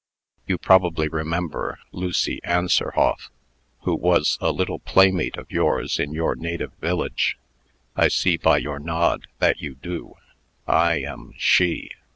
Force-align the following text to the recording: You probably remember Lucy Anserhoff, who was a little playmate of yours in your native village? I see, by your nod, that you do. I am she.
You 0.47 0.57
probably 0.57 1.07
remember 1.07 1.77
Lucy 1.91 2.39
Anserhoff, 2.43 3.29
who 3.81 3.93
was 3.95 4.39
a 4.41 4.51
little 4.51 4.79
playmate 4.79 5.37
of 5.37 5.51
yours 5.51 5.99
in 5.99 6.11
your 6.11 6.33
native 6.35 6.73
village? 6.81 7.37
I 7.95 8.07
see, 8.07 8.35
by 8.37 8.57
your 8.57 8.79
nod, 8.79 9.27
that 9.37 9.61
you 9.61 9.75
do. 9.75 10.15
I 10.65 10.95
am 11.03 11.35
she. 11.37 11.91